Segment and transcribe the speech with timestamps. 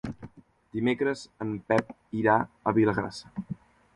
[0.77, 2.37] Dimecres en Pep irà
[2.71, 3.33] a Vilagrassa.